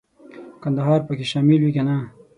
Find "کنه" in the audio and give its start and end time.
1.75-1.95